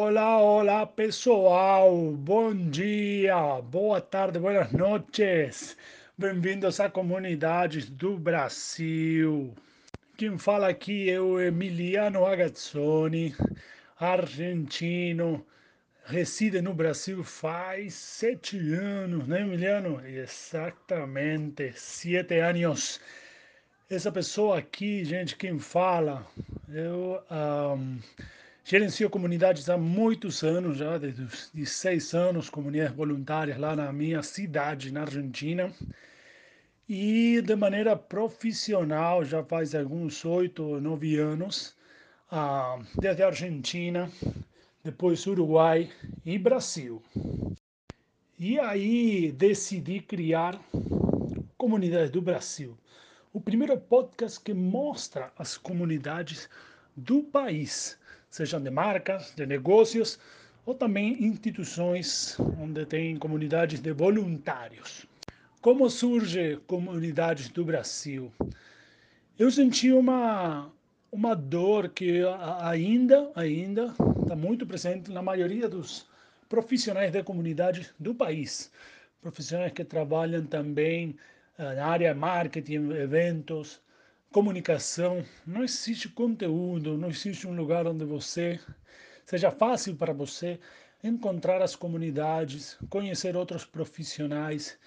Olá, 0.00 0.40
olá 0.40 0.86
pessoal, 0.86 1.92
bom 2.12 2.54
dia, 2.54 3.60
boa 3.62 4.00
tarde, 4.00 4.38
boas 4.38 4.70
noites, 4.70 5.76
bem-vindos 6.16 6.78
à 6.78 6.88
comunidade 6.88 7.90
do 7.90 8.16
Brasil. 8.16 9.52
Quem 10.16 10.38
fala 10.38 10.68
aqui 10.68 11.10
é 11.10 11.20
o 11.20 11.40
Emiliano 11.40 12.24
Agazzoni, 12.24 13.34
argentino, 13.98 15.44
reside 16.04 16.62
no 16.62 16.72
Brasil 16.72 17.24
faz 17.24 17.94
sete 17.94 18.56
anos, 18.74 19.26
né 19.26 19.40
Emiliano? 19.40 20.00
Exatamente, 20.06 21.72
sete 21.74 22.38
anos. 22.38 23.00
Essa 23.90 24.12
pessoa 24.12 24.58
aqui, 24.58 25.04
gente, 25.04 25.34
quem 25.34 25.58
fala, 25.58 26.24
eu... 26.68 27.20
Um, 27.28 27.98
Gerencio 28.70 29.08
comunidades 29.08 29.70
há 29.70 29.78
muitos 29.78 30.44
anos 30.44 30.76
já, 30.76 30.98
desde 30.98 31.26
de 31.54 31.64
seis 31.64 32.12
anos, 32.12 32.50
comunidades 32.50 32.94
voluntárias 32.94 33.56
lá 33.56 33.74
na 33.74 33.90
minha 33.90 34.22
cidade, 34.22 34.92
na 34.92 35.00
Argentina. 35.00 35.72
E 36.86 37.40
de 37.40 37.56
maneira 37.56 37.96
profissional, 37.96 39.24
já 39.24 39.42
faz 39.42 39.74
alguns 39.74 40.22
oito, 40.22 40.78
nove 40.82 41.16
anos, 41.16 41.74
ah, 42.30 42.78
desde 43.00 43.22
a 43.22 43.28
Argentina, 43.28 44.10
depois 44.84 45.26
Uruguai 45.26 45.90
e 46.22 46.38
Brasil. 46.38 47.02
E 48.38 48.60
aí 48.60 49.32
decidi 49.32 50.00
criar 50.00 50.60
Comunidades 51.56 52.10
do 52.10 52.20
Brasil, 52.20 52.76
o 53.32 53.40
primeiro 53.40 53.78
podcast 53.78 54.38
que 54.38 54.52
mostra 54.52 55.32
as 55.38 55.56
comunidades 55.56 56.50
do 56.94 57.22
país 57.22 57.97
sejam 58.30 58.60
de 58.62 58.70
marcas, 58.70 59.32
de 59.34 59.46
negócios 59.46 60.18
ou 60.66 60.74
também 60.74 61.24
instituições 61.24 62.36
onde 62.60 62.84
tem 62.84 63.16
comunidades 63.16 63.80
de 63.80 63.92
voluntários. 63.92 65.06
Como 65.60 65.88
surge 65.88 66.58
comunidades 66.66 67.48
do 67.48 67.64
Brasil? 67.64 68.32
Eu 69.38 69.50
senti 69.50 69.92
uma 69.92 70.70
uma 71.10 71.34
dor 71.34 71.88
que 71.88 72.22
ainda 72.60 73.30
ainda 73.34 73.94
está 74.22 74.36
muito 74.36 74.66
presente 74.66 75.10
na 75.10 75.22
maioria 75.22 75.68
dos 75.68 76.06
profissionais 76.48 77.12
da 77.12 77.24
comunidade 77.24 77.90
do 77.98 78.14
país, 78.14 78.70
profissionais 79.20 79.72
que 79.72 79.84
trabalham 79.84 80.44
também 80.44 81.16
eh, 81.58 81.74
na 81.74 81.86
área 81.86 82.14
marketing, 82.14 82.90
eventos, 82.92 83.80
comunicação, 84.32 85.24
não 85.46 85.64
existe 85.64 86.08
conteúdo, 86.08 86.98
não 86.98 87.08
existe 87.08 87.46
um 87.46 87.54
lugar 87.54 87.86
onde 87.86 88.04
você 88.04 88.60
seja 89.24 89.50
fácil 89.50 89.96
para 89.96 90.12
você 90.12 90.58
encontrar 91.02 91.62
as 91.62 91.74
comunidades, 91.74 92.76
conhecer 92.90 93.36
outros 93.36 93.64
profissionais. 93.64 94.78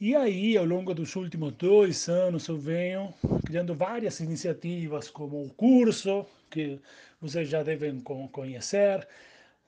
E 0.00 0.14
aí, 0.14 0.56
ao 0.56 0.64
longo 0.64 0.92
dos 0.92 1.14
últimos 1.16 1.52
dois 1.52 2.08
anos, 2.08 2.48
eu 2.48 2.58
venho 2.58 3.14
criando 3.46 3.74
várias 3.74 4.20
iniciativas, 4.20 5.08
como 5.08 5.42
o 5.42 5.50
curso, 5.54 6.26
que 6.50 6.80
vocês 7.20 7.48
já 7.48 7.62
devem 7.62 8.00
conhecer. 8.00 9.06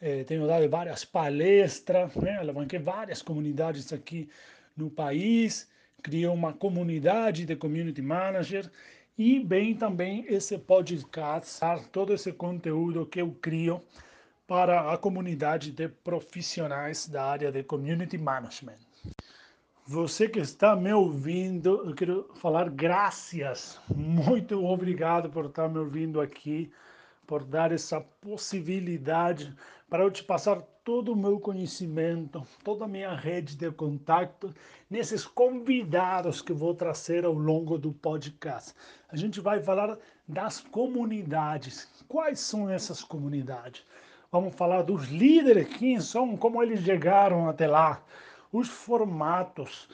Eh, 0.00 0.24
tenho 0.24 0.46
dado 0.46 0.68
várias 0.68 1.04
palestras, 1.04 2.14
né? 2.16 2.38
alavanquei 2.38 2.78
várias 2.78 3.20
comunidades 3.20 3.92
aqui 3.92 4.28
no 4.76 4.90
país, 4.90 5.68
criei 6.02 6.26
uma 6.26 6.52
comunidade 6.52 7.44
de 7.44 7.54
community 7.56 8.02
manager 8.02 8.70
e 9.16 9.40
bem 9.40 9.74
também 9.74 10.24
esse 10.26 10.56
podcast, 10.56 11.60
todo 11.92 12.14
esse 12.14 12.32
conteúdo 12.32 13.06
que 13.06 13.20
eu 13.20 13.30
crio 13.40 13.82
para 14.46 14.92
a 14.92 14.98
comunidade 14.98 15.70
de 15.70 15.88
profissionais 15.88 17.06
da 17.08 17.24
área 17.24 17.52
de 17.52 17.62
community 17.62 18.18
management. 18.18 18.78
Você 19.86 20.28
que 20.28 20.38
está 20.38 20.76
me 20.76 20.92
ouvindo, 20.92 21.82
eu 21.84 21.94
quero 21.94 22.30
falar 22.36 22.70
graças, 22.70 23.80
muito 23.94 24.64
obrigado 24.64 25.28
por 25.28 25.46
estar 25.46 25.68
me 25.68 25.78
ouvindo 25.78 26.20
aqui, 26.20 26.70
por 27.32 27.44
dar 27.44 27.72
essa 27.72 27.98
possibilidade 27.98 29.56
para 29.88 30.02
eu 30.02 30.10
te 30.10 30.22
passar 30.22 30.60
todo 30.84 31.14
o 31.14 31.16
meu 31.16 31.40
conhecimento, 31.40 32.46
toda 32.62 32.84
a 32.84 32.88
minha 32.88 33.14
rede 33.14 33.56
de 33.56 33.70
contato 33.70 34.54
nesses 34.90 35.24
convidados 35.24 36.42
que 36.42 36.52
vou 36.52 36.74
trazer 36.74 37.24
ao 37.24 37.32
longo 37.32 37.78
do 37.78 37.90
podcast. 37.90 38.74
A 39.08 39.16
gente 39.16 39.40
vai 39.40 39.62
falar 39.62 39.96
das 40.28 40.60
comunidades. 40.60 42.04
Quais 42.06 42.38
são 42.38 42.68
essas 42.68 43.02
comunidades? 43.02 43.82
Vamos 44.30 44.54
falar 44.54 44.82
dos 44.82 45.08
líderes, 45.08 45.74
quem 45.78 45.98
são, 46.02 46.36
como 46.36 46.62
eles 46.62 46.84
chegaram 46.84 47.48
até 47.48 47.66
lá, 47.66 48.04
os 48.52 48.68
formatos, 48.68 49.88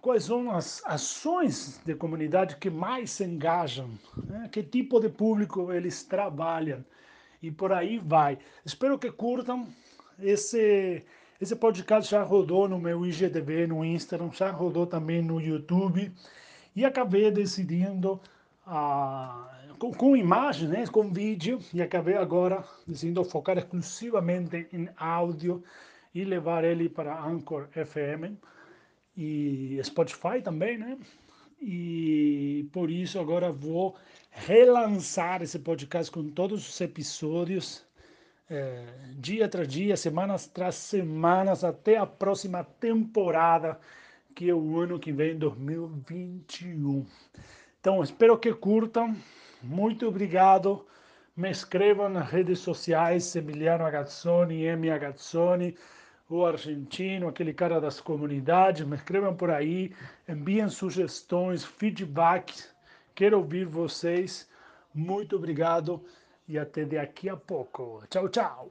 quais 0.00 0.24
são 0.24 0.50
as 0.50 0.82
ações 0.84 1.80
de 1.84 1.94
comunidade 1.94 2.56
que 2.56 2.70
mais 2.70 3.10
se 3.10 3.24
engajam, 3.24 3.90
né? 4.24 4.48
que 4.50 4.62
tipo 4.62 5.00
de 5.00 5.08
público 5.08 5.72
eles 5.72 6.02
trabalham 6.02 6.84
e 7.42 7.50
por 7.50 7.72
aí 7.72 7.98
vai. 7.98 8.38
Espero 8.64 8.98
que 8.98 9.10
curtam. 9.10 9.68
Esse, 10.20 11.04
esse 11.40 11.54
podcast 11.54 12.10
já 12.10 12.22
rodou 12.22 12.68
no 12.68 12.78
meu 12.78 13.06
IGTV, 13.06 13.66
no 13.66 13.84
Instagram, 13.84 14.30
já 14.32 14.50
rodou 14.50 14.86
também 14.86 15.22
no 15.22 15.40
YouTube. 15.40 16.12
E 16.74 16.84
acabei 16.84 17.30
decidindo, 17.30 18.20
ah, 18.66 19.48
com, 19.78 19.92
com 19.92 20.16
imagem, 20.16 20.68
né, 20.68 20.86
com 20.86 21.12
vídeo, 21.12 21.60
e 21.72 21.80
acabei 21.80 22.16
agora 22.16 22.64
decidindo 22.86 23.24
focar 23.24 23.58
exclusivamente 23.58 24.68
em 24.72 24.88
áudio 24.96 25.62
e 26.14 26.24
levar 26.24 26.64
ele 26.64 26.88
para 26.88 27.20
Anchor 27.20 27.68
FM 27.68 28.38
e 29.18 29.80
Spotify 29.82 30.40
também, 30.40 30.78
né? 30.78 30.96
E 31.60 32.68
por 32.72 32.88
isso 32.88 33.18
agora 33.18 33.50
vou 33.50 33.96
relançar 34.30 35.42
esse 35.42 35.58
podcast 35.58 36.08
com 36.12 36.28
todos 36.28 36.68
os 36.68 36.80
episódios, 36.80 37.84
é, 38.48 38.86
dia 39.16 39.48
tras 39.48 39.66
dia, 39.66 39.96
semanas 39.96 40.46
tras 40.46 40.76
semanas, 40.76 41.64
até 41.64 41.96
a 41.96 42.06
próxima 42.06 42.62
temporada, 42.62 43.80
que 44.36 44.48
é 44.48 44.54
o 44.54 44.78
ano 44.78 45.00
que 45.00 45.10
vem, 45.10 45.36
2021. 45.36 47.04
Então, 47.80 48.00
espero 48.04 48.38
que 48.38 48.54
curtam. 48.54 49.16
Muito 49.60 50.06
obrigado. 50.06 50.86
Me 51.36 51.50
escrevam 51.50 52.08
nas 52.08 52.30
redes 52.30 52.60
sociais, 52.60 53.34
Emiliano 53.34 53.84
Agazzoni, 53.84 54.62
M. 54.62 54.90
Agazzoni, 54.90 55.76
o 56.28 56.44
argentino, 56.44 57.28
aquele 57.28 57.52
cara 57.52 57.80
das 57.80 58.00
comunidades. 58.00 58.86
Me 58.86 58.96
escrevam 58.96 59.34
por 59.34 59.50
aí, 59.50 59.92
enviem 60.28 60.68
sugestões, 60.68 61.64
feedbacks 61.64 62.76
Quero 63.18 63.38
ouvir 63.38 63.66
vocês. 63.66 64.48
Muito 64.94 65.34
obrigado 65.34 66.00
e 66.46 66.56
até 66.56 66.84
daqui 66.84 67.28
a 67.28 67.36
pouco. 67.36 68.00
Tchau, 68.08 68.28
tchau. 68.28 68.70